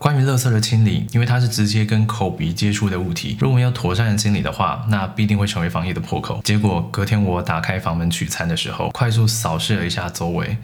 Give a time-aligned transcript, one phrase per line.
[0.00, 6.40] 关于垃圾的清理，因为它是直接跟口鼻接触的物体，如果没有妥善的清理的话，那必定会成为防疫的破口。
[6.44, 10.56] 结果隔天我打开房门取餐的时候，快速扫视了一下周围，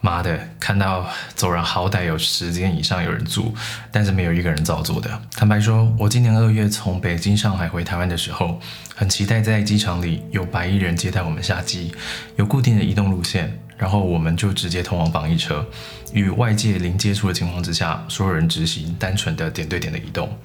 [0.00, 1.04] 妈的，看到
[1.34, 3.52] 走廊好歹有十间以上有人住，
[3.90, 5.20] 但是没有一个人照做的。
[5.32, 8.60] 坦白说，我今年二月从北京、上海回台湾的时候，
[8.94, 11.92] 很期待在机场里有白衣人接待我们下机，
[12.36, 13.58] 有固定的移动路线。
[13.76, 15.66] 然后我们就直接通往防疫车，
[16.12, 20.36] 与外界零接触的情况之下，所有人执行单纯的点对点的移动。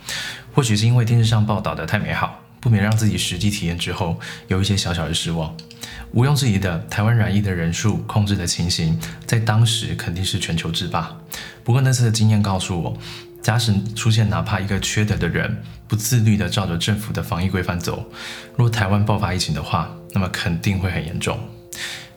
[0.53, 5.55] 或许是因为电视上报道的太美好，不免让自己实际体验之后有一些小小的失望。
[6.13, 11.17] 毋庸置疑的，台湾染疫的人数控制的情形，在当时肯定是全球制霸。
[11.63, 12.97] 不过那次的经验告诉我，
[13.41, 18.11] 假使出现哪怕一个缺德的人，不自律的照着政府的防疫规范走，
[18.57, 21.39] 若台湾爆发疫情的话，那么肯定会很严重。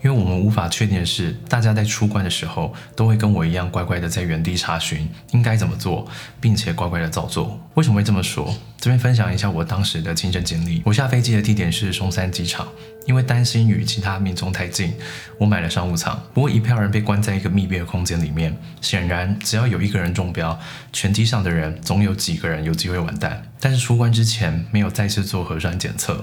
[0.04, 6.06] 因为我们无法确定的是，大家在出关的时候都会跟我一样乖乖的在原地查询应该怎么做，
[6.38, 7.58] 并且乖乖的照做。
[7.72, 8.54] 为什么会这么说？
[8.84, 10.82] 这边分享一下我当时的亲身经历。
[10.84, 12.68] 我下飞机的地点是松山机场，
[13.06, 14.92] 因为担心与其他民众太近，
[15.38, 16.22] 我买了商务舱。
[16.34, 20.60] 不过一票人被关在一个密闭的空间里面，显然只要有一个人中标，
[20.92, 23.42] 全机上的人总有几个人有机会完蛋。
[23.58, 26.22] 但是出关之前没有再次做核酸检测。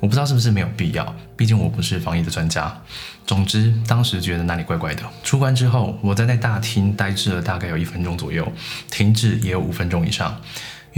[0.00, 2.74] 我不知道是不是没有必要，毕竟我不是防疫的专家。
[3.26, 5.02] 总之，当时觉得哪里怪怪的。
[5.22, 8.50] 出关之后，我在那大厅呆滞了大概有一分钟左右，
[8.90, 10.40] 停滞也有五分钟以上，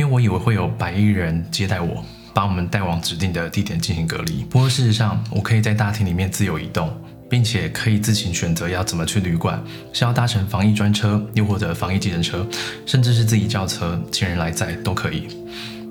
[0.00, 4.42] 因为我以为会有白衣人接待我，把我们带往指定的地点进行隔离。
[4.44, 6.90] 不过事实上，我可以在大厅里面自由移动，
[7.28, 9.62] 并且可以自行选择要怎么去旅馆，
[9.92, 12.48] 是要搭乘防疫专车，又或者防疫计程车，
[12.86, 15.28] 甚至是自己叫车请人来载都可以。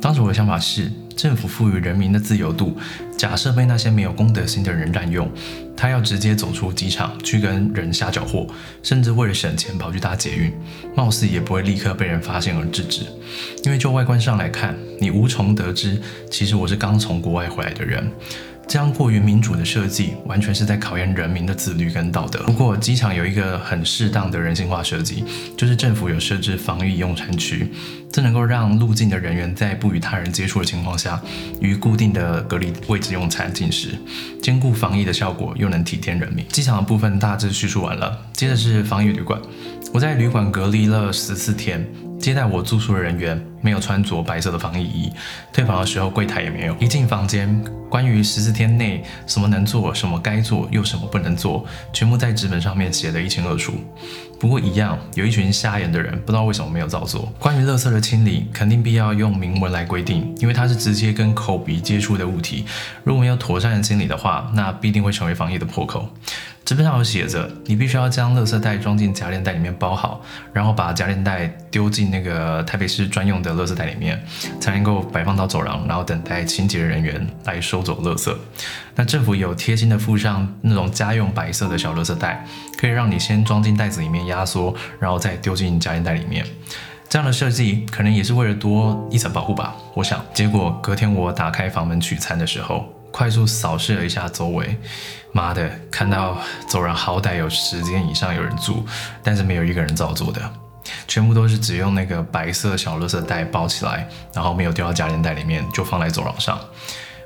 [0.02, 0.92] 当时我的想法是。
[1.19, 2.78] 政府赋予人民的自由度，
[3.17, 5.30] 假设被那些没有公德心的人滥用，
[5.75, 8.47] 他要直接走出机场去跟人下脚货，
[8.81, 10.53] 甚至为了省钱跑去搭捷运，
[10.95, 13.02] 貌似也不会立刻被人发现而制止。
[13.66, 18.09] 因为就外观上来看，你无从得知，其实我是刚从国外回来的人。
[18.69, 22.43] 这样过于民主的设计，完全是在考验人民的自律跟道德。
[22.43, 25.25] 不过，机场有一个很适当的人性化设计，
[25.57, 27.73] 就是政府有设置防疫用餐区，
[28.11, 31.19] 这能够让入境的人员在不与他人接触的情况下，
[31.59, 33.97] 于固定的隔离位置用餐进食，
[34.39, 36.47] 兼顾防疫的效果，又能体贴人民。
[36.49, 39.41] 机场的部分大致叙述完了，接着是防疫旅馆。
[39.91, 41.83] 我在旅馆隔离了十四天。
[42.19, 45.11] 接待我住宿的人员没有穿着白色的防疫衣，
[45.53, 46.75] 退房的时候柜台也没有。
[46.77, 53.73] 一进房间，关于十四天内什么能做、什么该做又什么不能做，全部在纸本上面写得一清二楚。
[54.39, 57.31] 不过一样，有一群瞎眼的人，不知道为什么没有照做。
[57.39, 62.65] 关于垃圾的清理，肯定必要用明文来规定，因为它是直接跟口鼻接触的物体，
[63.03, 66.08] 如果没有妥善的清理的话，那必定会成为防疫的破口。
[66.69, 70.21] 纸本上有写着，你必须要将垃圾袋装进夹链袋里面包好，
[70.53, 74.23] 然后把夹链袋丢进那个台北市专用的垃圾袋里面，
[74.61, 78.31] 才能够摆放到走廊，然后等待清洁人员来收走垃圾。
[78.93, 82.45] 那政府有贴心的附上那种家用白色的小垃圾袋，
[82.77, 86.45] 可以让你先装进袋子里面压缩，然后再丢进夹链袋里面。
[87.09, 90.23] 这样的设计可能也是为了多一层保护吧，我想。
[90.35, 92.85] 结果隔天我打开房门取餐的时候。
[93.11, 94.77] 快速扫视了一下周围，
[95.31, 96.37] 妈的，看到
[96.67, 98.86] 走廊好歹有十间以上有人住，
[99.23, 100.42] 但是没有一个人照做的，
[101.08, 106.59] 全部都是只用那个白色小垃圾袋包起来，然后没有丢到夹链袋里面，就放在走廊上。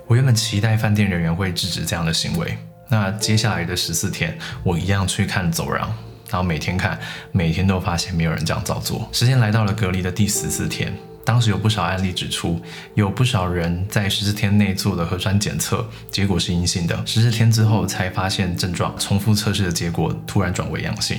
[0.07, 2.57] 我原本期待饭店人员会制止这样的行为，
[2.89, 5.81] 那接下来的十四天，我一样去看走廊，
[6.29, 6.99] 然后每天看，
[7.31, 9.07] 每天都发现没有人这样照做。
[9.11, 10.93] 时间来到了隔离的第十四天。
[11.25, 12.61] 当时有不少案例指出，
[12.95, 17.01] 有不少人在十四天内做了核酸检测，结果是阴性的。
[17.05, 21.17] 十四天之后才发现症状，重复测试的结果突然转为阳性。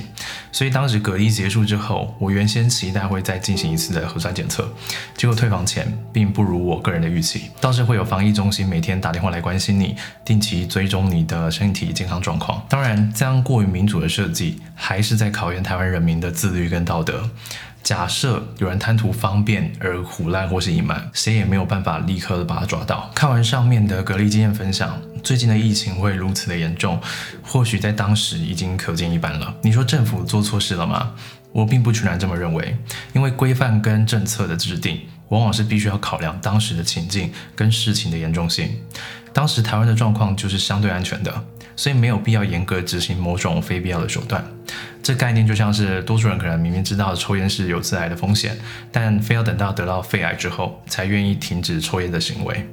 [0.51, 4.71] 所以当时隔离结束之后，我原先期待会再进行一次的核酸检测，
[5.17, 7.49] 结果退房前并不如我个人的预期。
[7.59, 12.63] 倒是会有防疫中心每天打电话来关心你，定期追踪你的身体健康状况。
[12.69, 17.29] 当然，这样过于民主的设计，还是在考验台湾人民的自律跟道德。
[17.85, 23.11] 假设有人贪图方便而胡乱或是隐瞒，谁也没有办法立刻的把他抓到。
[23.13, 26.99] 看完上面的隔离经验分享，最近的疫情会如此的严重，
[27.43, 29.55] 或许在当时已经可见一斑了。
[29.61, 31.11] 你说政府做错事了吗？
[31.51, 32.75] 我并不全然这么认为，
[33.13, 38.67] 因为规范跟政策的制定，往往是必须要考量当时的情境跟事情的严重性。
[39.31, 41.31] 当时台湾的状况就是相对安全的，
[41.75, 44.43] 所以没有必要严格执行某种非必要的手段。
[45.05, 48.57] 这概念就像是多数人可能明明知道抽烟是有致癌的风险，
[48.91, 52.67] 但非要等到得到肺癌之后才愿意停止抽烟的行为。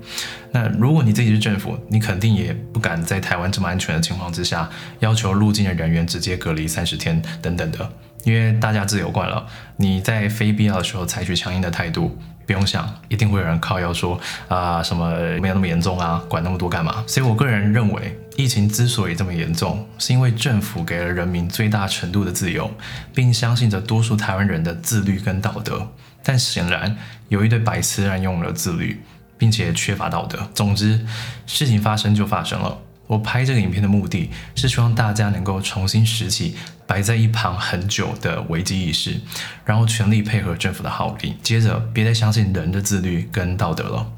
[0.50, 4.70] 那如果你自己是政府，你肯定也不敢在台湾这么安全的情况之下，
[5.00, 7.87] 要求入境的人员直接隔离三十天等等的，
[8.25, 9.46] 因为大家自由惯了，
[9.76, 12.19] 你在非必要的时候采取强硬的态度。
[12.44, 14.19] 不用想，一定会有人靠腰说
[14.49, 17.05] 啊什么没有那么严重啊，管那么多干嘛？
[17.06, 22.70] 所以我个人认为，疫情之所以这么严重，是因为政府给了人民最大程度的自由，
[23.14, 25.93] 并相信着多数台湾人的自律跟道德。
[26.23, 26.96] 但显然
[27.29, 29.02] 有一堆白痴滥用了自律，
[29.37, 30.49] 并且缺乏道德。
[30.55, 31.05] 总之，
[31.46, 32.79] 事情发生就发生了。
[33.08, 36.56] 我拍这个影片的目的是希望大家能够重新拾起
[36.87, 39.20] 摆在一旁很久的危机意识，
[39.67, 41.37] 然后全力配合政府的号令。
[41.43, 44.11] 接着，别再相信人的自律跟道德了，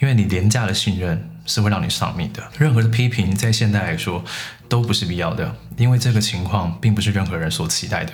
[0.00, 2.40] 因为你廉价的信任是会让你丧命的。
[2.56, 4.24] 任何的批评在现代来说
[4.68, 8.12] 都不是必要的，因为这个情况并不是任何人所期待的。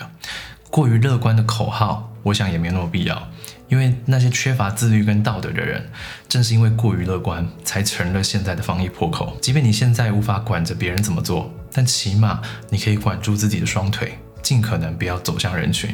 [0.70, 3.28] 过于乐观的口号，我想也没那么必要。
[3.68, 5.90] 因为那些缺乏自律跟道德的人，
[6.28, 9.36] 正是因为过于乐观，才成了现在的防疫破口。
[9.42, 12.40] 即便你现在无法管着别人怎么做，但起码
[12.70, 15.90] 你可以管住自己的双腿，尽可能不要走向人群。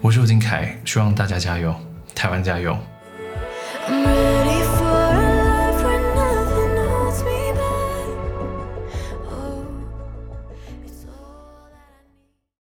[0.00, 1.74] 我是吴金凯，希望大家加油，
[2.12, 2.76] 台湾加油。